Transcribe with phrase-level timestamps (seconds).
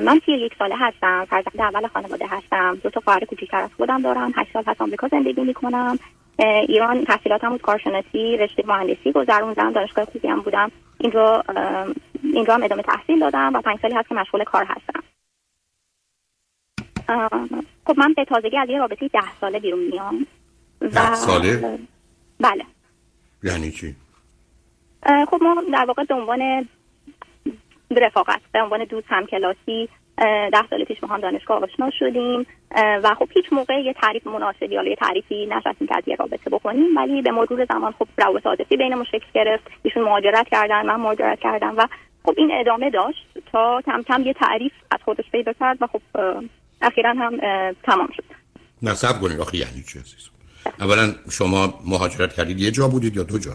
[0.00, 4.02] من سی یک ساله هستم فرزند اول خانواده هستم دو تا خواهر کوچیکتر از خودم
[4.02, 5.98] دارم هشت سال پس آمریکا زندگی می‌کنم.
[6.68, 10.70] ایران تحصیلاتم بود کارشناسی رشته مهندسی گذروندم دانشگاه خوبی هم بودم.
[10.98, 11.44] اینجا
[12.22, 15.02] اینجا هم ادامه تحصیل دادم و پنج سالی هست که مشغول کار هستم.
[17.86, 20.26] خب من به تازگی از یه رابطه ده ساله بیرون میام.
[20.80, 21.78] ده ساله؟
[22.40, 22.64] بله.
[23.42, 23.96] یعنی چی؟
[25.30, 26.68] خب ما در واقع به عنوان
[28.00, 29.88] رفاقت به عنوان دوست هم کلاسی
[30.52, 32.46] ده سال پیش ما هم دانشگاه آشنا شدیم.
[32.76, 36.50] و خب هیچ موقع یه تعریف مناسبی یا یه تعریفی نشستیم که از یه رابطه
[36.50, 36.96] بکنیم.
[36.96, 39.64] ولی به مرور زمان خب روابط عاطفی بینمون شکل گرفت.
[39.82, 41.86] ایشون مهاجرت کردن من مهاجرت کردم و
[42.24, 46.00] خب این ادامه داشت تا کم کم یه تعریف از خودش پیدا کرد و خب
[46.82, 47.38] اخیرا هم
[47.82, 48.24] تمام شد.
[48.82, 49.98] نصب کنید آخه یعنی چی
[50.80, 53.50] اولا شما مهاجرت کردید یه جا بودید یا دو جا؟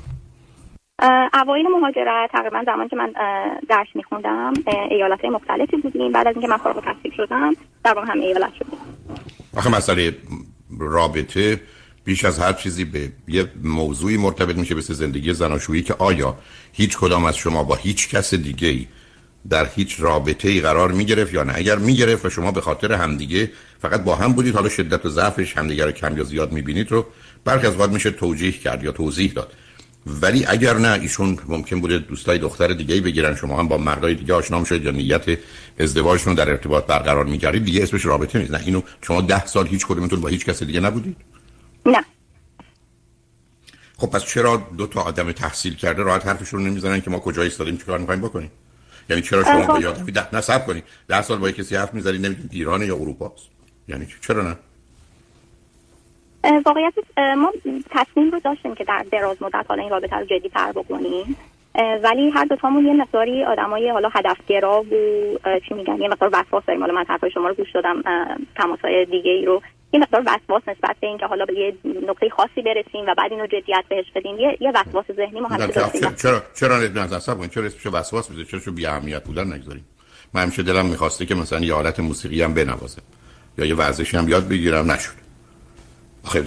[1.34, 3.14] اوایل مهاجرت تقریبا زمان که من
[3.70, 4.54] درس میخوندم
[4.90, 6.12] ایالت مختلفی بودیم.
[6.12, 8.80] بعد از اینکه من فارغ التحصیل شدم در واقع هم ایالت شدیم.
[9.58, 10.16] آخه مسئله
[10.80, 11.62] رابطه
[12.06, 16.36] بیش از هر چیزی به یه موضوعی مرتبط میشه مثل زندگی زناشویی که آیا
[16.74, 18.88] هیچ کدام از شما با هیچ کس دیگه
[19.50, 23.52] در هیچ رابطه ای قرار می‌گرفت یا نه؟ اگر می‌گرفت و شما به خاطر همدیگه
[23.82, 27.06] فقط با هم بودید حالا شدت و ضعفش همدیگه رو کم یا زیاد می‌بینید رو
[27.46, 29.54] برخی از وقت میشه توجیه کرد یا توضیح داد.
[30.08, 33.36] ولی اگر نه ایشون ممکن بوده دوستای دختر دیگه ای بگیرن.
[33.36, 35.40] شما هم با مردای دیگه آشنا شدید یا نیت
[35.80, 38.52] ازدواجتون در ارتباط برقرار میگردید دیگه اسمش رابطه نیست.
[38.52, 41.18] نه اینو شما ده سال هیچ کدومتون با هیچ کس دیگه نبودید؟
[41.86, 42.06] نه.
[43.98, 47.78] خب پس چرا دو تا آدم تحصیل کرده راحت حرفشون نمی‌زنن که ما کجا ایستادیم
[47.78, 48.52] چیکار می‌خوایم بکنیم؟
[49.10, 50.84] یعنی چرا شما با یادمی ده نصب کنید.
[51.08, 53.36] ده سال با کسی حرف می‌زنید نمی‌دونید ایران یا اروپا
[53.88, 54.56] یعنی چرا نه؟
[56.44, 56.94] واقعیت
[57.38, 57.54] ما
[57.90, 61.38] تصمیم رو داشتیم که در دراز مدت حالا این رابطه رو جدی تر بکنیم.
[62.04, 64.90] ولی هر دوتامون یه مقداری آدمای حالا هدفگرا و
[65.70, 66.82] چی میگن یه مقدار وسواس داریم.
[66.82, 68.04] حالا من حرفای شما رو گوش دادم
[68.56, 69.62] تماسای دیگه ای رو.
[69.94, 71.74] یه مقدار وسواس نسبت به اینکه حالا به یه
[72.08, 75.68] نقطه خاصی برسیم و بعد اینو جدیت بهش بدیم یه یه وسواس ذهنی ما همیشه
[75.68, 76.16] داریم.
[76.16, 79.86] چرا چرا نظر صاحب چرا اسمش وسواس می‌ذارید چرا بی اهمیت بودن نگذاریم؟
[80.34, 83.02] من همیشه دلم می‌خواسته که مثلا یه حالت موسیقی هم بنوازم
[83.58, 85.27] یا یه ورزشی هم یاد بگیرم نشد.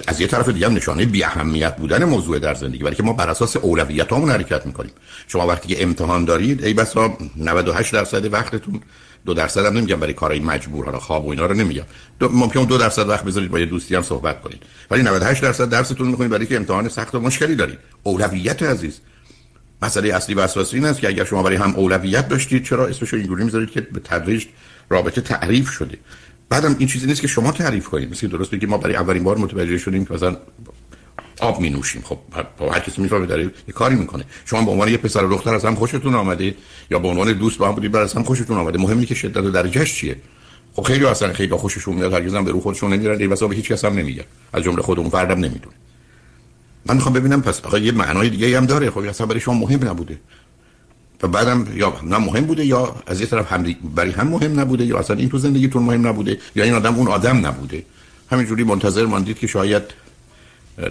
[0.07, 3.13] از یه طرف دیگه هم نشانه بی اهمیت بودن موضوع در زندگی ولی که ما
[3.13, 4.93] بر اساس اولویتامون حرکت می‌کنیم.
[5.29, 8.81] شما وقتی که امتحان دارید ای بسا 98 درصد وقتتون
[9.27, 11.85] دو درصد هم نمیگم برای کارهای مجبور حالا خواب و اینا رو نمیگم.
[12.19, 14.63] دو ممکن دو درصد وقت بذارید با یه دوستی هم صحبت کنید.
[14.91, 17.79] ولی 98 درصد درستون می‌کنید برای که امتحان سخت و مشکلی دارید.
[18.03, 19.01] اولویت عزیز.
[19.83, 23.17] مسئله اصلی و اساسی این است که اگر شما برای هم اولویت داشتید چرا اسمشو
[23.17, 24.47] اینجوری می‌ذارید که به تدریج
[24.91, 25.99] رابطه تعریف شده؟
[26.51, 28.11] بعدم این چیزی نیست که شما تعریف کنید.
[28.11, 30.37] مثل درست بگید ما برای اولین بار متوجه شدیم که مثلا
[31.41, 32.19] آب می نوشیم خب
[32.73, 34.25] هر کسی می‌فهمه داره یه کاری می‌کنه.
[34.45, 36.55] شما به عنوان یه پسر و دختر از هم خوشتون آمده
[36.91, 38.79] یا به عنوان دوست با هم بودید بر از هم خوشتون آمده.
[38.79, 40.17] مهمی که شدت و درجهش چیه؟
[40.73, 43.19] خب خیلی اصلا خیلی خوششون میاد هرگز هم به رو خودشون نمیرن.
[43.19, 44.25] ای واسه به هیچ کس هم نمیگن.
[44.53, 45.77] از جمله خودمون فردم نمی‌دونه.
[46.87, 48.91] من می‌خوام ببینم پس آقا یه معنای دیگه هم داره.
[48.91, 50.19] خب اصلا برای شما مهم نبوده.
[51.23, 54.85] و بعدم یا نه مهم بوده یا از یه طرف هم برای هم مهم نبوده
[54.85, 57.85] یا اصلا این تو زندگیتون مهم نبوده یا این آدم اون آدم نبوده.
[58.31, 59.83] همینجوری منتظر ماندید که شاید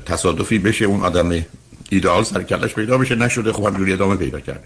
[0.05, 1.45] تصادفی بشه اون آدم
[1.89, 3.15] ایدئال سر کلش پیدا بشه.
[3.15, 4.63] نشده خب همینجوری ادامه پیدا کرده.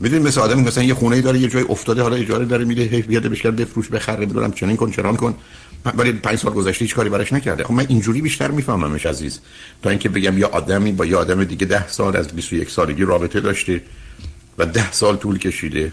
[0.00, 2.82] می‌دونید مثل آدم مثلا یه خونه ای داره یه جای افتاده حالا اجاره داره میده
[2.82, 5.34] هی بیاد بشکر بفروش بخره بدونم چنین کن چران کن.
[5.94, 7.64] ولی پنج سال گذشته هیچ کاری براش نکرده.
[7.64, 9.40] خب من اینجوری بیشتر میفهممش عزیز.
[9.82, 13.40] تا اینکه بگم یه آدمی با یه آدم دیگه ده سال از 21 سالگی رابطه
[13.40, 13.80] داشته.
[14.58, 15.92] و ده سال طول کشیده.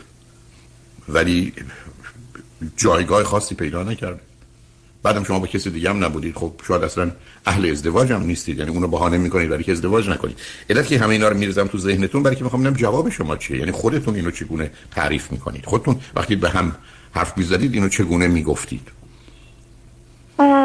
[1.10, 1.54] ولی
[2.78, 4.20] جایگاه خاصی پیدا نکرده
[5.04, 6.36] بعدم شما با کسی دیگه هم نبودید.
[6.36, 7.12] خب شاید اصلا
[7.46, 8.58] اهل ازدواج هم نیستید.
[8.58, 10.40] یعنی اونو بهانه می‌کنید برای که ازدواج نکنید.
[10.70, 13.58] علت که همه اینا رو میرزم تو ذهنتون برای که می‌خوام ببینم جواب شما چیه.
[13.58, 16.76] یعنی خودتون اینو چگونه تعریف می‌کنید؟ خودتون وقتی به هم
[17.16, 18.88] حرف می‌زدید اینو چگونه می‌گفتید؟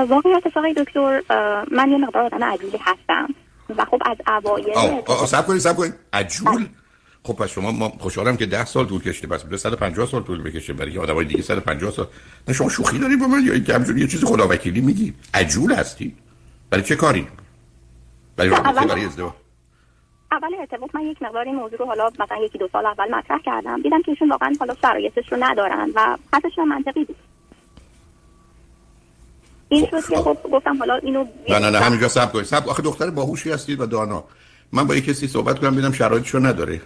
[0.09, 1.23] واقعا اتفاقی دکتر
[1.73, 3.35] من یه مقدار آدم عجولی هستم.
[3.77, 5.95] و خب از اوایل سب کنید سب کنید.
[6.13, 6.67] عجول؟
[7.23, 9.29] خب پس شما ما خوشحالم که 10 سال طول کشیده.
[9.29, 12.07] پس 150 سال طول بکشه برای آدمای دیگه 150 سال.
[12.49, 16.17] نه شما شوخی داری با من یا اینکه همجوری یه چیز خداوکیلی میگی؟ عجول هستی.
[16.71, 17.29] برای چه کاری؟
[18.37, 19.33] برای رابطه برای ازدواج.
[20.33, 23.39] اول ارتباط من یک مقدار این موضوع رو حالا مثلا یکی دو سال اول مطرح
[23.39, 23.83] کردم.
[23.83, 27.17] دیدم که ایشون واقعا حالا شرایطش رو ندارن و حدش منطقی بود.
[29.69, 30.37] این شد که خب.
[30.53, 32.45] گفتم حالا اینو نه نه نه همینجا صبر کنید.
[32.45, 34.25] صبر آخه دختر باهوشی هستید و دانا.
[34.73, 36.81] من با یک کسی صحبت کنم ببینم شرایطش رو نداره.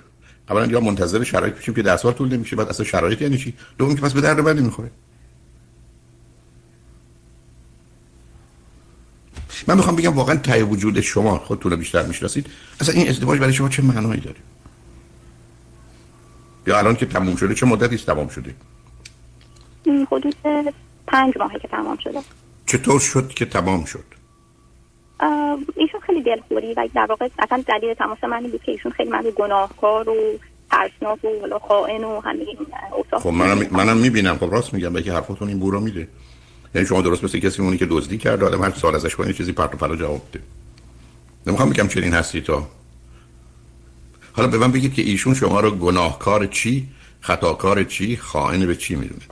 [0.51, 3.55] اولا یا منتظر شرایط بشیم که 10 سال طول نمیشه بعد اصلا شرایط یعنی چی؟
[3.79, 4.91] دوم که پس به درد من نمی‌خوره.
[9.67, 12.47] من می‌خوام بگم واقعا ته وجود شما خودتون رو بیشتر می‌شناسید.
[12.81, 14.37] اصلا این ازدواج برای شما چه معنایی داره؟
[16.67, 18.55] یا الان که تموم شده چه مدتی است تمام شده؟
[20.13, 20.35] حدود
[21.07, 22.21] پنج ماهه که تمام شده.
[22.67, 24.05] چطور شد که تمام شد؟
[25.77, 29.25] ایشون خیلی دلخوری و در واقع اصلا دلیل تماس من بود که ایشون خیلی من
[29.37, 30.15] گناهکار و
[30.71, 32.59] ترسناک و خائن و همه این
[33.13, 34.39] خب منم منم می‌بینم.
[34.39, 35.01] خب راست میگم.
[35.01, 36.09] که حرفتون این بورو میده.
[36.75, 39.53] یعنی شما درست مثل کسی می‌مونید که دزدی کرد آدم هر سال ازش کنه چیزی
[39.53, 40.43] پرت و پلا جواب بده.
[41.47, 42.63] نمی‌خوام بگم چنین هستی تو
[44.33, 46.89] حالا به من بگید که ایشون شما رو گناهکار چی
[47.21, 49.23] خطاکار چی خائن به چی می‌دونه؟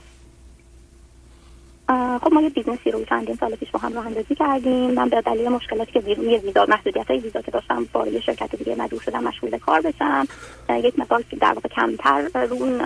[2.17, 4.91] خب ما یه business ی رو چندین سال پیش با هم راه اندازی کردیم.
[4.91, 8.75] من به دلیل مشکلاتی که ویزا محدودیت های ویزا که داشتم با یه شرکت دیگه
[8.75, 10.27] مجبور شدم مشغول کار بشم.
[10.69, 12.81] یک مقدار در واقع کمتر رو اون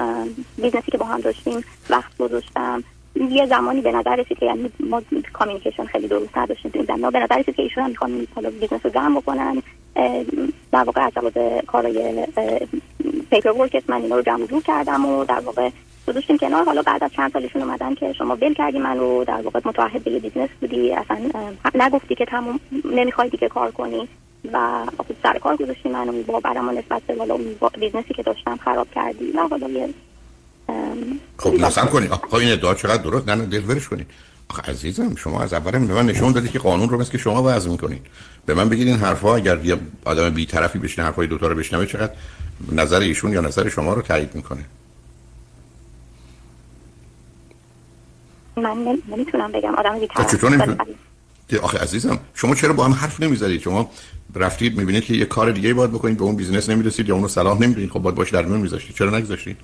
[0.57, 2.83] business ی که با هم داشتیم وقت گذاشتم.
[3.29, 5.01] یه زمانی به نظر رسید که یعنی ما
[5.33, 8.81] communication خیلی درست نداشتیم تو این به نظر رسید که ایشون هم می‌خوان حالا business
[8.83, 9.61] رو جمع بکنن.
[10.71, 12.27] در واقع از لحاظ کارای
[13.29, 15.69] paperwork من اینا رو جمع کردم و در واقع
[16.07, 16.65] گذاشتیم کنار.
[16.65, 20.03] حالا بعد از چند سال ایشون اومدن که شما ول کردی منو در واقع متعهد
[20.03, 20.93] به business بودی.
[20.93, 21.17] اصلا
[21.75, 24.07] نگفتی که تموم نمی‌خوای دیگه کار کنی.
[24.53, 27.37] و خب سر کار گذاشتی منو باورم نسبت به حالا
[27.79, 29.31] business ی که داشتم خراب کردی.
[29.31, 29.89] و حالا یه
[31.37, 34.07] خب نصب کنید آقا این ادعا چقدر درست؟ نه دلورش کنید
[34.49, 37.43] آخه عزیزم شما از اول به من نشون دادید که قانون رو مثل که شما
[37.45, 38.01] وضع می‌کنید
[38.45, 42.13] به من بگید این حرفا اگر یه آدم بی‌طرفی بشینه حرفای دوتا رو بشنوه چقدر
[42.71, 44.65] نظر ایشون یا نظر شما رو تایید می‌کنه.
[48.57, 49.75] من نمی‌تونم بگم.
[49.75, 50.77] آدم بی‌طرف چطور
[51.61, 53.91] آخه عزیزم شما چرا با هم حرف نمی‌زدید شما
[54.35, 57.61] رفتید می‌بینید که یه کار دیگه باید بکنید به اون business نمی‌رسید یا اونو صلاح
[57.61, 57.89] نمی‌دید.
[57.89, 58.95] خب باید باهاش در میون میذاشتید.
[58.95, 59.57] چرا نگذاشتید؟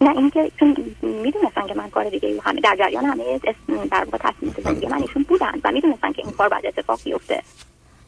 [0.00, 3.40] نه اینکه چون می‌دونستن که من کار دیگه همه در جریان همه
[3.90, 7.42] در واقع تصمیم زندگی من ایشون بودن و می‌دونستن که این کار باید اتفاق بیفته.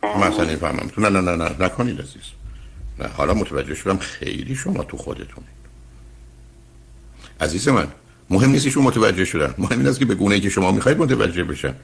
[0.03, 2.23] مثلا نفهمم تو نه نه نه نه نکنید عزیز.
[2.99, 5.63] نه حالا متوجه شدم خیلی شما تو خودتونید.
[7.41, 7.87] عزیز من
[8.33, 9.55] مهم نیست ایشون متوجه شدن.
[9.59, 11.75] مهم این است که به گونه ای که شما می‌خواید متوجه بشن.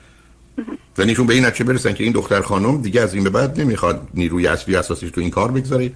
[0.99, 3.61] و ایشون به این نتیجه برسن که این دختر خانم دیگه از این به بعد
[3.61, 5.93] نمی‌خواد نیروی اصلی اساسیش تو این کار بگذاره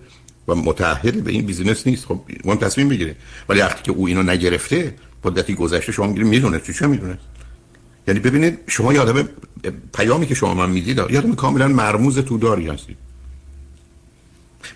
[0.49, 2.05] و متأهل به این بیزینس نیست.
[2.05, 3.17] خب اون تصمیم بگیره
[3.49, 4.95] ولی وقتی که او اینو نگرفته
[5.25, 7.19] مدتی گذشته شما میگید می‌دونه چی چه می‌دونه؟
[8.09, 9.29] یعنی ببینید شما یادم
[9.95, 12.97] پیامی که شما من می‌دید یادم کاملا مرموز تو داری هستید.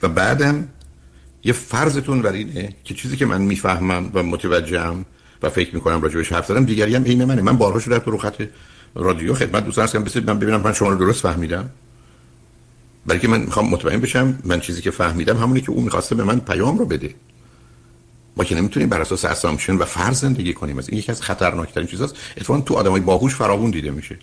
[0.02, 0.68] و بعدم
[1.44, 5.04] یه فرضتون بر اینه که چیزی که من می‌فهمم و متوجهم
[5.42, 6.64] و فکر می‌کنم راجبش حرف زدم.
[6.64, 7.42] دیگری هم عین منه.
[7.42, 8.42] من بارها شده تو خط
[8.94, 10.04] رادیو خدمت دوستان هستم.
[10.04, 11.70] بسید من ببینم من شما رو درست فهمیدم.
[13.06, 16.40] بلکه من می‌خوام مطمئن بشم من چیزی که فهمیدم همونی که او می‌خواسته به من
[16.40, 17.14] پیام رو بده.
[18.36, 20.78] ما که نمی‌تونیم بر اساس اسامپشن و فرض زندگی کنیم.
[20.78, 22.16] از این یکی از خطرناکترین چیزاست.
[22.36, 24.18] اتفاقا تو آدمای باهوش فراوون دیده میشه.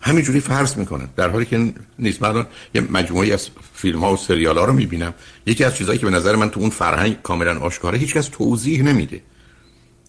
[0.00, 1.08] همینجوری فرض می‌کنن.
[1.16, 2.22] در حالی که نیست.
[2.22, 5.14] من یه مجموعی از فیلم ها و سریال ها رو می‌بینم.
[5.46, 9.20] یکی از چیزهایی که به نظر من تو اون فرهنگ کاملا آشکاره هیچکس توضیح نمیده.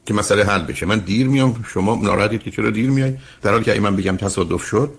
[0.08, 0.86] که مسئله حل بشه.
[0.86, 4.64] من دیر میام شما ناراحتید که چرا دیر میای؟ در حالی که من بگم تصادف
[4.64, 4.92] شد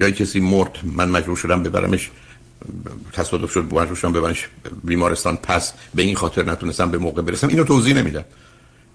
[0.00, 2.10] یا کسی مرد من مجبور شدم ببرمش
[3.12, 4.48] تصادف شد مجبور شدم ببرمش
[4.84, 7.48] بیمارستان پس به این خاطر نتونستم به موقع برسم.
[7.48, 8.24] اینو توضیح نمیدم.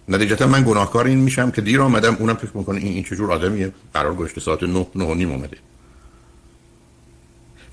[0.08, 3.72] نتیجتا من گناهکار این میشم که دیر آمدم اونم فکر می‌کنه این این چجور آدمیه.
[3.94, 5.58] قرار گذاشته ساعت 9 9 نیم اومده.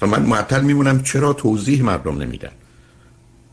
[0.02, 2.52] و من معطل میمونم چرا توضیح مردم نمیدن؟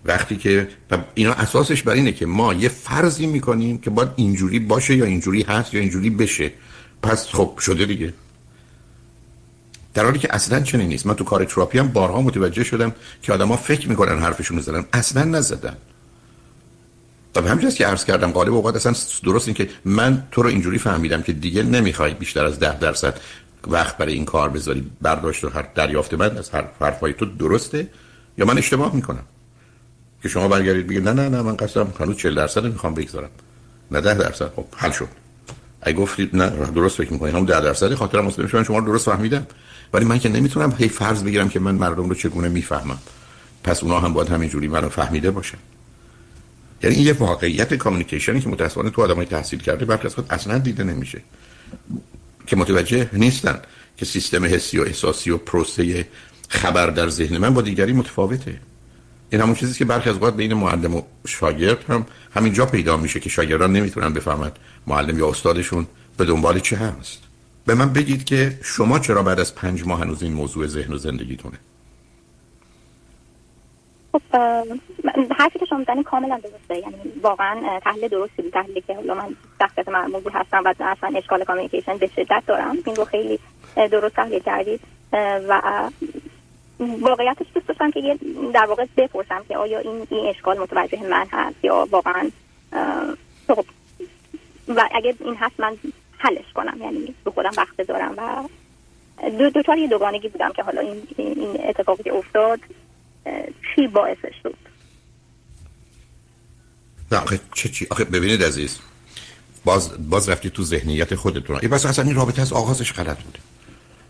[0.05, 0.67] وقتی که
[1.13, 5.41] اینا اساسش بر اینه که ما یه فرضی می‌کنیم که باید اینجوری باشه یا اینجوری
[5.43, 6.51] هست یا اینجوری بشه.
[7.03, 8.13] پس خب شده دیگه.
[9.93, 11.05] در حالی که اصلا چنین نیست.
[11.05, 14.85] من تو کار تراپی هم بارها متوجه شدم که آدما فکر می‌کنن حرفشون رو زدن.
[14.93, 15.77] اصلا نزدن.
[17.33, 18.93] به همینجاست که عرض کردم غالب اوقات اصلا
[19.23, 23.19] درست این که من تو رو اینجوری فهمیدم که دیگه نمی‌خوای بیشتر از ده درصد
[23.67, 27.87] وقت برای این کار بذاری برداشت و هر دریافت من از هر حرفای تو درسته
[28.37, 29.23] یا من اشتباه می‌کنم؟
[30.23, 33.29] که شما برگردید بگید نه نه نه من قصدم هنوز 40 درصد می‌خوام بگذارم.
[33.91, 34.51] نه 10 درصد.
[34.55, 35.07] خب حل شد.
[35.81, 38.21] اگه گفتید نه درست فکر می‌کنید هم 10 درصد اصلا
[38.53, 39.47] من شما رو درست فهمیدم.
[39.93, 42.97] ولی من که نمی‌تونم هی فرض بگیرم که من مردم رو چگونه می‌فهمم.
[43.63, 45.57] پس اونا هم باید همینجوری منو فهمیده باشن.
[46.83, 50.83] یعنی این یه واقعیت کامیکیشنی که متأسفانه تو آدمای تحصیل کرده برخی از اصلا دیده
[50.83, 51.21] نمیشه.
[52.47, 53.59] که متوجه نیستن
[53.97, 56.07] که سیستم حسی و احساسی و پروسه
[56.49, 58.59] خبر در ذهن من با دیگری متفاوته.
[59.31, 63.19] این همون چیزی که برخی از اوقات بین معلم و شاگرد هم همینجا پیدا میشه
[63.19, 67.23] که شاگردان نمی‌تونن بفهمند معلم یا استادشون به دنبال چه هست.
[67.65, 70.97] به من بگید که شما چرا بعد از پنج ماه هنوز این موضوع ذهن و
[70.97, 71.57] زندگیتونه؟
[74.11, 74.21] خب
[75.37, 76.77] حرفی که شما کاملا درسته.
[76.77, 78.53] یعنی واقعا تحلیل درستی بود.
[78.53, 82.77] تحلیلی که حالا من شخصیت مرموزی هستم و اصلا اشکال کامیکیشن به شدت دارم.
[82.85, 83.39] این رو خیلی
[83.91, 84.81] درست تحلیل کردید.
[85.49, 85.61] و
[86.81, 88.17] واقعیتش دوست داشتم که یه
[88.53, 92.31] در واقع بپرسم که آیا این این اشکال متوجه من هست یا واقعا
[93.47, 93.65] خب
[94.67, 95.77] و اگه این هست من
[96.17, 98.43] حلش کنم یعنی به خودم وقت بذارم و
[99.29, 102.59] دو دوچار یه دوگانگی بودم که حالا این این اتفاقی افتاد
[103.75, 104.55] چی باعثش شد؟
[107.11, 108.79] آخه چه چی؟ آخه ببینید عزیز
[109.65, 111.59] باز باز رفتی تو ذهنیت خودتون.
[111.61, 113.39] ای بس اصلا این رابطه از آغازش غلط بوده.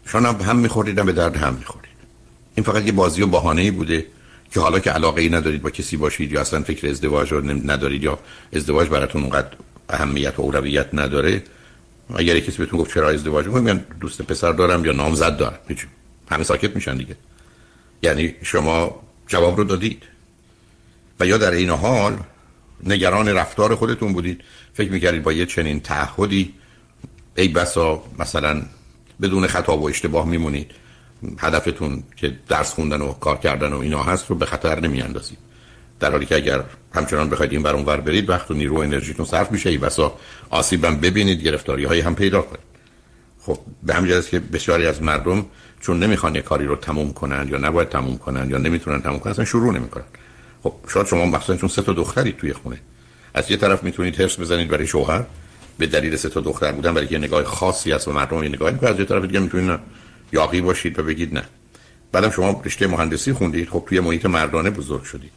[0.06, 1.91] شما هم, هم میخوردید به درد هم می‌خورید
[2.56, 4.06] این فقط یه بازی و بهانه بوده
[4.52, 7.42] که حالا که علاقه ای ندارید با کسی باشید یا اصلا فکر ازدواج رو
[7.72, 8.20] ندارید یا
[8.54, 9.48] ازدواج براتون اونقدر
[9.90, 11.44] اهمیت و اولویت نداره
[12.16, 15.60] اگر کسی بهتون گفت چرا ازدواج؟ میگن دوست پسر دارم یا نامزد دارم.
[16.32, 17.16] همه ساکت میشن دیگه.
[18.04, 20.04] یعنی شما جواب رو دادید.
[21.20, 22.18] و یا در این حال
[22.84, 24.42] نگران رفتار خودتون بودید.
[24.74, 26.54] فکر می‌کردید با یه چنین تعهدی
[27.36, 28.62] ای بسا مثلا
[29.22, 30.72] بدون خطا و اشتباه میمونید.
[31.40, 35.38] هدفتون که درس خوندن و کار کردن و اینا هست رو به خطر نمیاندازید.
[36.00, 36.64] در حالی که اگر
[36.94, 40.18] همچنان بخواید این ور برید وقت و نیرو و انرژیتون صرف میشه ای بسا
[40.50, 42.72] آسیبم ببینید گرفتاری هایی هم پیدا کنید.
[43.42, 45.46] خب به همین که بسیاری از مردم
[45.80, 49.32] چون نمی‌خوان یه کاری رو تموم کنن یا نباید تموم کنن یا نمی‌تونن تموم کنن
[49.32, 50.04] اصلا شروع نمی‌کنن.
[50.64, 52.78] خب شاید شما مثلا چون سه تا دختری توی خونه
[53.34, 55.24] از یه طرف می‌تونید حرص بزنید برای شوهر
[55.78, 59.00] به دلیل سه تا دختر بودن برای یه نگاه خاصی هست مردم یه نگاهی از
[59.00, 59.80] یه طرف دیگه می‌تونید
[60.34, 61.44] یاقی باشید و بگید نه.
[62.12, 63.70] بعدم شما رشته مهندسی خوندید.
[63.70, 65.32] خب توی محیط مردانه بزرگ شدید.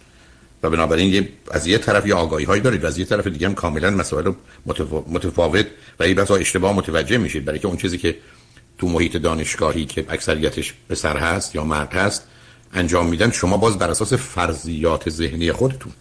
[0.62, 3.46] و بنابراین یه از یه طرف یه آگاهی هایی دارید و از یه طرف دیگه
[3.46, 4.32] هم کاملا مسائل
[5.06, 5.66] متفاوت
[6.00, 7.44] و این بسا اشتباه متوجه میشید.
[7.44, 8.16] برای که اون چیزی که
[8.78, 12.26] تو محیط دانشگاهی که اکثریتش پسر هست یا مرد هست
[12.72, 15.92] انجام میدن شما باز بر اساس فرضیات ذهنی خودتون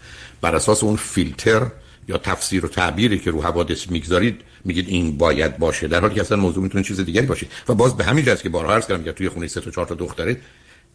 [0.41, 1.67] بر اساس اون فیلتر
[2.07, 5.88] یا تفسیر و تعبیری که رو حوادث می‌گذارید میگید این باید باشه.
[5.88, 7.48] در حالی که اصلا موضوع می‌تونه چیز دیگری باشه.
[7.67, 9.88] و باز به همین جاست که بارها عرض کردم که توی خونه سه تا چهار
[9.88, 10.38] تا دختره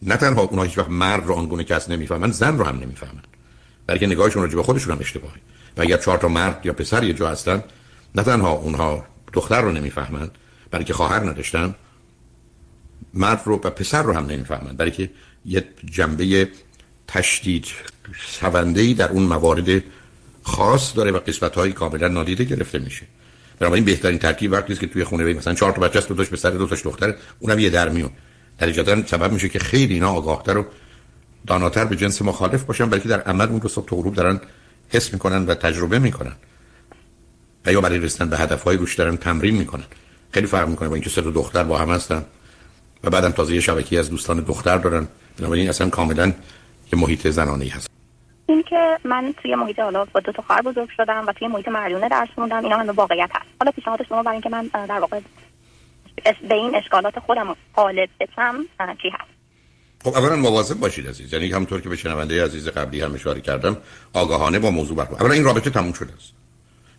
[0.01, 3.21] نه تنها اونها هیچ وقت مرد رو آنگونه کس نمی‌فهمن زن رو هم نمی‌فهمن.
[3.87, 5.35] برای که نگاهشون راجع به خودشون هم اشتباهه.
[5.77, 7.63] و اگر چهار تا مرد یا پسر یه جا هستن
[8.15, 10.31] نه تنها اونها دختر رو نمی‌فهمند
[10.71, 11.75] برای که خواهر نداشتن
[13.13, 15.09] مرد رو و پسر رو هم نمی‌فهمند برای که
[15.45, 16.49] یه جنبه
[17.07, 17.65] تشدید
[18.13, 19.83] شونده در اون موارد
[20.43, 23.05] خاص داره و قسمت های کاملا نادیده گرفته میشه.
[23.59, 26.49] بنابراین بهترین ترتیب وقتی که توی خونه مثلا چهار تا بچه است دو تاش پسر
[26.49, 28.09] دو تاش دختر اونم یه در میون
[28.61, 30.65] نتیجتا سبب میشه که خیلی اینا آگاهتر و
[31.47, 34.41] داناتر به جنس مخالف باشن بلکه در عمل اون رو صبح غروب دارن
[34.89, 36.35] حس می‌کنن و تجربه می‌کنن.
[37.65, 39.83] و یا برای رسیدن به هدفهای روش دارن تمرین می‌کنن.
[40.31, 42.25] خیلی فرق می‌کنه با اینکه سه دختر با هم هستن
[43.03, 43.55] و بعدم تازه
[43.91, 45.07] یه از دوستان دختر دارن.
[45.37, 46.33] بنابراین اصلا کاملا
[46.93, 47.98] یه محیط زنانه هست.
[48.49, 51.67] این که من توی محیط حالا با دو تا خواهر بزرگ شدم و توی محیط
[51.67, 53.45] مردونه درس خوندم اینا من واقعیت هست.
[53.59, 55.19] حالا پیشنهاد شما برای اینکه من در واقع
[56.49, 58.65] به این اشکالات خودم غالب بشم
[59.01, 59.29] چی هست؟
[60.03, 61.33] خب اولا مواظب باشید عزیز.
[61.33, 63.77] یعنی همونطور که به شنونده عزیز قبلی هم اشاره کردم
[64.13, 65.21] آگاهانه با موضوع برخورد.
[65.21, 66.33] اولا این رابطه تموم شده است.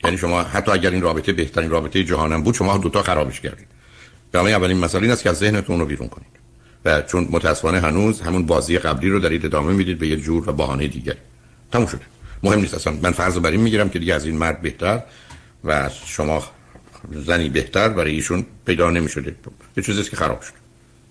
[0.04, 3.68] یعنی شما حتی اگر این رابطه بهترین رابطه جهانم بود شما دو تا خرابش کردید.
[4.32, 6.40] برای اولین مسئله این است که از ذهنتون رو بیرون کنید.
[6.84, 10.52] و چون متاسفانه هنوز همون بازی قبلی رو دارید ادامه می‌دید به یه جور و
[10.52, 11.18] بهانه دیگری.
[11.72, 12.00] تموم شده
[12.42, 15.02] مهم نیست اصلا من فرض بر این می‌گیرم که دیگه از این مرد بهتر
[15.64, 16.42] و شما
[17.12, 19.36] زنی بهتر برای ایشون پیدا نمی‌شده
[19.76, 20.52] یه چیزی که خراب شد.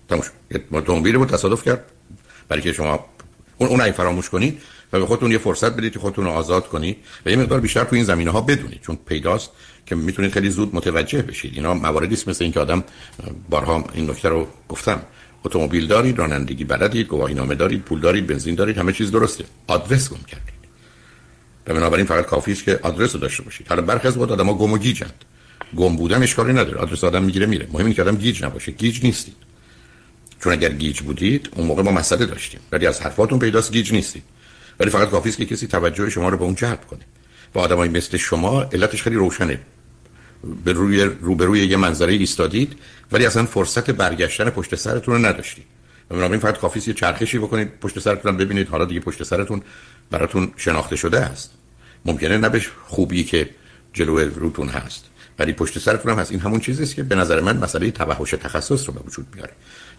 [0.08, 0.62] تموم شد.
[0.72, 1.84] اتومبیل رو تصادف کرد.
[2.48, 3.06] برای که شما
[3.58, 4.62] اون اون فراموش کنید
[4.92, 7.84] و به خودتون یه فرصت بدید که خودتون رو آزاد کنید و یه مقدار بیشتر
[7.84, 9.50] تو این زمینه ها بدونید چون پیداست
[9.86, 11.54] که می‌تونید خیلی زود متوجه بشید.
[11.54, 12.84] اینا مواردی است مثل اینکه آدم
[13.50, 15.02] بارها این نکته رو گفتم.
[15.44, 19.44] اتومبیل دارید رانندگی بلدید گواهی نامه دارید پول دارید بنزین دارید همه چیز درسته.
[19.66, 20.49] آدرس گم کردید
[21.74, 23.68] بنابراین فقط کافی است که آدرس رو داشته باشید.
[23.68, 25.24] حالا برخی از وقت آدم‌ها گم و گیجند
[25.76, 26.78] گم بودن اشکالی نداره.
[26.78, 27.66] آدرس آدم می‌گیره میره.
[27.72, 28.72] مهم اینه که آدم گیج نباشه.
[28.72, 29.36] گیج نیستید.
[30.40, 32.60] چون اگر گیج بودید اون موقع ما مسئله داشتیم.
[32.72, 34.22] ولی از حرفاتون پیداست گیج نیستید.
[34.80, 37.00] ولی فقط کافی است که کسی توجه شما رو به اون جلب کنه.
[37.54, 39.60] و آدمای مثل شما علتش خیلی روشنه.
[40.64, 42.76] به روی روبروی یه منظره ایستادید
[43.12, 45.64] ولی اصلا فرصت برگشتن پشت سرتون رو نداشتید.
[46.08, 48.68] بنابراین فقط کافی یه چرخشی بکنید پشت سرتون ببینید.
[48.68, 49.62] حالا دیگه پشت سرتون
[50.10, 51.50] براتون شناخته شده است.
[52.04, 53.50] ممکنه نبش خوبی که
[53.92, 55.04] جلو روتون هست.
[55.38, 56.30] ولی پشت سرتون هم هست.
[56.30, 59.52] این همون چیزی است که به نظر من مسئله توحش تخصص رو به وجود میاره.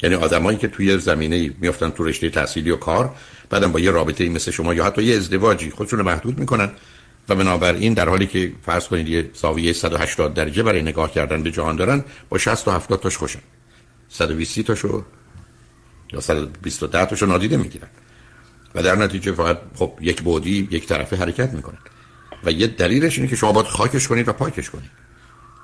[0.03, 3.15] یعنی آدمایی که توی زمینه میافتن تو رشته تحصیلی و کار
[3.49, 6.71] بعدم با یه رابطه مثل شما یا حتی یه ازدواجی خودشون محدود می‌کنن
[7.29, 11.51] و بنابراین در حالی که فرض کنید یه زاویه 180 درجه برای نگاه کردن به
[11.51, 13.39] جهان دارن با 60 تا 70 تاش خوشن.
[14.09, 15.03] 120 تاشو
[16.13, 17.87] یا 120 تاشو نادیده می‌گیرن.
[18.75, 21.77] و در نتیجه فقط خب یک بودی یک طرفه حرکت می‌کنن.
[22.43, 24.91] و یه دلیلش اینه که شما باید خاکش کنید و پاکش کنید.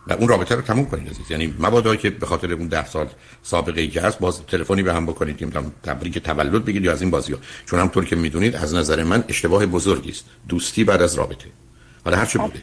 [0.07, 1.31] و اون رابطه رو تموم کنید عزیز.
[1.31, 3.07] یعنی مبادا که به خاطر اون ده سال
[3.43, 5.47] سابقه ای که هست باز تلفنی به هم بکنید که
[5.83, 9.23] تبریک تولد بگید یا از این بازی ها چون همطور که می‌دونید از نظر من
[9.27, 10.25] اشتباه بزرگی است.
[10.49, 11.45] دوستی بعد از رابطه.
[12.05, 12.61] حالا هر چه بوده.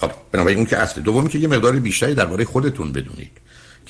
[0.00, 1.00] خب بنابراین اون که اصل.
[1.00, 3.30] دومی که یه مقدار بیشتری درباره خودتون بدونید.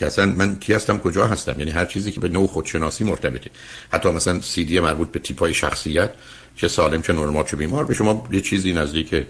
[0.01, 3.51] که اصلا من کی هستم کجا هستم؟ یعنی هر چیزی که به نوع خودشناسی مرتبطه.
[3.93, 6.11] حتی مثلا سی دی مربوط به تیپ های شخصیت
[6.57, 9.27] چه سالم چه نرمال چه بیمار به شما یه چیزی نزدیک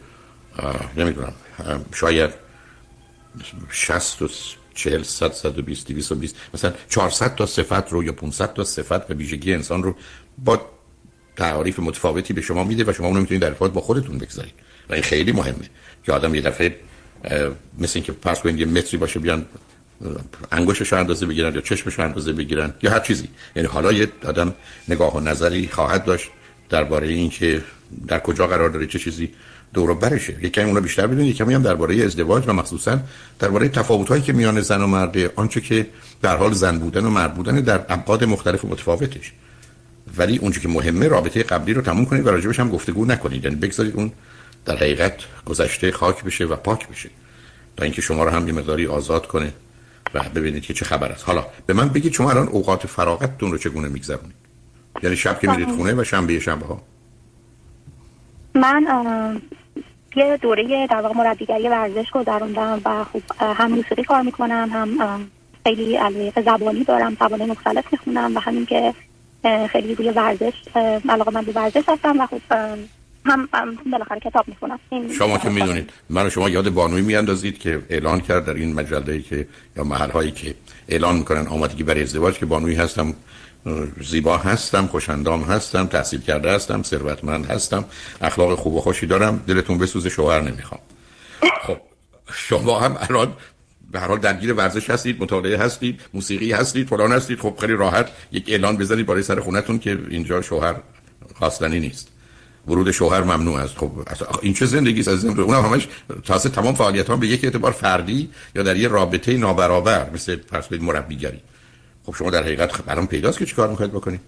[0.97, 1.33] نمی‌دونم
[1.95, 2.31] شاید
[3.71, 4.29] 60 و
[4.75, 9.55] 40 100 120 220 مثلا 400 تا صفت رو یا 500 تا صفت و ویژگی
[9.55, 9.95] انسان رو
[10.39, 10.61] با
[11.37, 14.55] تعریف متفاوتی به شما میده و شما اونو می‌تونید در ارتباط با خودتون بگذارید.
[14.91, 15.71] و این خیلی مهمه
[16.05, 16.77] که آدم یه دفعه
[17.79, 19.47] مثل اینکه پس کنید یه متری باشه بیان
[20.52, 23.28] انگشتش اندازه بگیرن یا چشمش اندازه بگیرن یا هر چیزی.
[23.57, 24.54] یعنی حالا یه آدم
[24.88, 26.30] نگاه و نظری خواهد داشت
[26.69, 27.62] درباره اینکه
[28.07, 29.30] در کجا قرار داره چه چیزی
[29.75, 30.37] دور و برشه.
[30.57, 33.00] اون رو بیشتر بدونید یکم هم درباره ازدواج و مخصوصا
[33.38, 35.87] درباره تفاوت‌هایی که میان زن و مرد آنچه که
[36.23, 39.33] در حال زن بودن و مرد بودن در ابعاد مختلف و متفاوتش.
[40.16, 43.45] ولی اونچه که مهمه رابطه قبلی رو تموم کنید و راجبش هم گفتگو نکنید.
[43.45, 44.12] یعنی بگذارید اون
[44.64, 45.14] در حقیقت
[45.47, 47.11] گذشته خاک بشه و پاک بشه.
[47.76, 49.52] تا اینکه شما رو هم یه مقداری آزاد کنه.
[50.14, 51.25] و ببینید که چه خبر است.
[51.25, 54.35] حالا به من بگید شما الان اوقات فراغتتون رو چگونه میگذرونید؟
[55.02, 55.76] یعنی شب که میرید بله.
[55.76, 56.83] خونه و شنبه شنبه ها
[58.55, 59.40] من
[60.17, 65.31] یه دوره در واقع مربیگری ورزش گذروندم و خب هم موسیقی کار می‌کنم هم
[65.64, 68.95] خیلی علاقه زبانی دارم زبانه مختلف می‌خونم و همین که
[69.73, 70.52] خیلی روی ورزش
[71.09, 72.40] علاقه من به ورزش هستم و خب
[73.25, 73.49] هم
[73.93, 74.79] بالاخره کتاب می‌خونم.
[75.19, 75.91] شما که می‌دونید.
[76.11, 79.47] من شما یاد بانوی میاندازید که اعلان کرد در این مجله که
[79.77, 80.55] یا محل هایی که
[80.89, 83.15] اعلان می‌کنن آمادگی برای ازدواج که بانوی هستم
[84.00, 87.85] زیبا هستم خوشندام هستم تحصیل کرده هستم ثروتمند هستم
[88.21, 90.81] اخلاق خوب و خوشی دارم دلتون بسوزه شوهر نمی‌خوام.
[91.62, 91.77] خب
[92.35, 93.33] شما هم الان
[93.91, 97.41] به هر حال درگیر ورزش هستید مطالعه هستید موسیقی هستید فلان هستید.
[97.41, 100.77] خب خیلی راحت یک اعلان بزنید برای سر خونتون که اینجا شوهر
[101.35, 102.09] خواستنی نیست.
[102.69, 103.75] ورود شوهر ممنوع است.
[103.76, 103.90] خب
[104.43, 105.88] این چه زندگی است؟ عزیزم اونم همش
[106.25, 110.67] تاسه تمام فعالیت ها به یک اعتبار فردی یا در یه رابطه نابرابر مثل فرض
[110.67, 111.40] کنید مربیگری.
[112.07, 114.21] خب شما در حقیقت خب برام پیداست که چیکار می‌خواید بکنید؟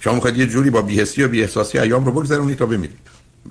[0.00, 2.98] شما می‌خواید یه جوری با بی‌حسی و بی‌احساسی ایام رو بگذرونید تا بمیرید.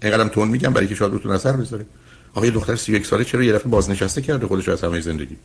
[0.01, 1.85] اینقدرم تون میگم برای که شاید روتون اثر بذاره.
[2.33, 5.37] آقا یه دختر 31 ساله چرا یه دفعه بازنشسته کرده خودش از همه زندگی؟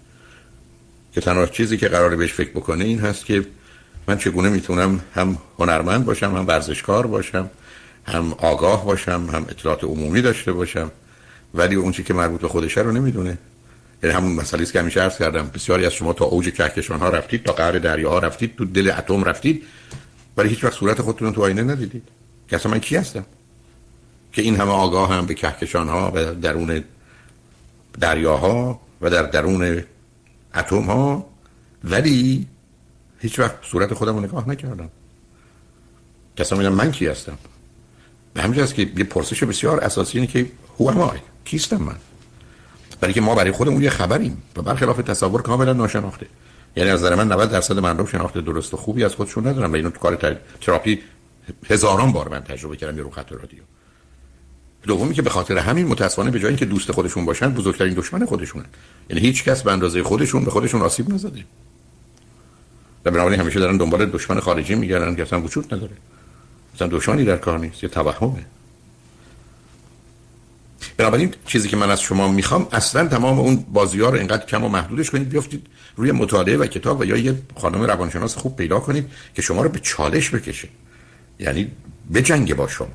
[1.12, 3.46] که تنها چیزی که قراره بهش فکر بکنه این هست که
[4.08, 7.50] من چگونه می‌تونم هم هنرمند باشم هم ورزشکار باشم
[8.10, 10.90] هم آگاه باشم هم اطلاعات عمومی داشته باشم
[11.54, 13.38] ولی اون چی که مربوط به خودشه رو نمی‌دونه.
[14.02, 17.08] یعنی همون مسئله است که همیشه عرض کردم بسیاری از شما تا اوج کهکشان ها
[17.08, 19.62] رفتید تا قعر دریا ها رفتید تو دل اتم رفتید
[20.36, 22.02] ولی هیچ وقت صورت خودتون تو آینه ندیدید.
[22.48, 23.26] که اصلا من کی هستم؟
[24.32, 26.84] که این همه آگاه هم به کهکشان ها و درون
[28.00, 29.82] دریاها و در درون
[30.54, 31.26] اتم ها
[31.84, 32.46] ولی
[33.18, 34.90] هیچ وقت صورت خودم رو نگاه نکردم.
[36.36, 37.38] که اصلا من کی هستم؟
[38.34, 40.46] به همین که یه پرسش بسیار اساسی اینه که
[40.80, 41.96] هو am کیستم من؟
[43.00, 46.26] برای که ما برای خودمون یه خبریم و برخلاف تصور کاملا ناشناخته.
[46.76, 49.74] یعنی از نظر من 90 درصد مردم شناخته درست و خوبی از خودشون ندارن و
[49.74, 50.98] اینو تو کار تراپی
[51.70, 53.60] هزاران بار من تجربه کردم یه رو خط رادیو.
[54.82, 58.66] دومی که به خاطر همین متاسفانه به جای اینکه دوست خودشون باشن بزرگترین دشمن خودشونن.
[59.10, 61.44] یعنی هیچ کس به اندازه خودشون به خودشون آسیب نزده.
[63.04, 65.92] و بنابراین همیشه دارن دنبال دشمن خارجی میگردن که اصلا وجود نداره.
[66.74, 68.46] اصلا دشمنی در کار نیست یه توهمه.
[70.96, 74.64] بنابراین چیزی که من از شما می‌خوام اصلا تمام اون بازی ها رو اینقدر کم
[74.64, 78.80] و محدودش کنید بیافتید روی مطالعه و کتاب و یا یه خانم روانشناس خوب پیدا
[78.80, 80.68] کنید که شما رو به چالش بکشه.
[81.38, 81.70] یعنی
[82.10, 82.88] به جنگ با شما.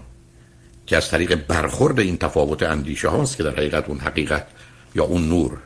[0.88, 4.48] که از طریق برخورد این تفاوت اندیشه هاست که در حقیقت اون حقیقت
[4.96, 5.58] یا اون نور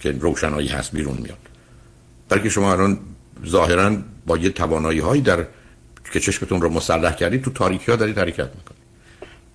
[0.00, 1.38] که روشنایی هست بیرون میاد.
[2.28, 2.98] بلکه شما الان
[3.46, 5.46] ظاهرا با یه توانایی هایی در
[6.12, 8.84] که چشمتون رو مسلح کردید تو تاریکی ها دارید حرکت می‌کنید.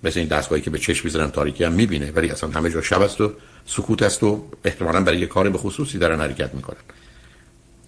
[0.04, 3.02] مثل این دستگاهی که به چشم می‌زنن تاریکی هم می‌بینه ولی اصلا همه جا شب
[3.02, 3.34] است و
[3.66, 6.78] سکوت است و احتمالا برای یه کار به خصوصی دارن حرکت می‌کنن.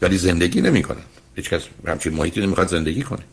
[0.02, 1.04] ولی زندگی نمی‌کنن.
[1.36, 3.24] هیچ کس همچین محیطی نمی‌خواد زندگی کنه.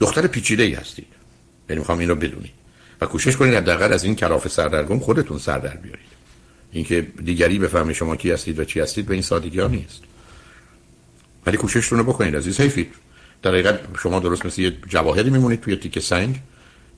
[0.00, 1.06] دختر پیچیده ای هستید.
[1.68, 2.52] یعنی می‌خوام این رو بدونید.
[3.00, 6.08] و کوشش کنید حداقل از این کلاف سردرگم خودتون سر در بیارید.
[6.72, 10.02] اینکه دیگری بفهمه شما کی هستید و چی هستید به این سادگی ها نیست.
[11.48, 12.94] ولی کوششتون رو بکنید عزیز حیفید
[13.42, 16.40] در حقیقت شما درست مثل یه جواهری میمونید توی تیک سنگ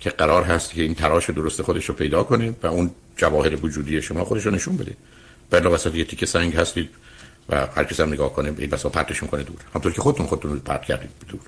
[0.00, 4.02] که قرار هست که این تراش درست خودش رو پیدا کنه و اون جواهر وجودی
[4.02, 4.96] شما خودش رو نشون بده.
[5.50, 6.90] بلا وسط یه تیک سنگ هستید
[7.48, 9.56] و هر کس هم نگاه کنه این بسا پرتش کنه دور.
[9.74, 11.40] همطور که خودتون خودتون رو پرت کردید دور.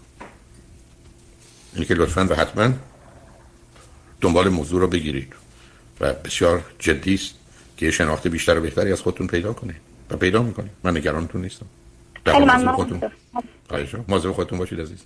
[1.75, 2.73] اینی که لطفا و حتما
[4.21, 5.33] دنبال موضوع رو بگیرید
[6.01, 7.35] و بسیار جدی است
[7.77, 10.71] که شناخت بیشتر و بهتری از خودتون پیدا کنید و پیدا می‌کنید.
[10.85, 11.67] من نگرانتون نیستم.
[12.27, 13.01] خیلی ممنون خودتون.
[13.69, 13.95] خواهش
[14.33, 14.99] خودتون باشید عزیز.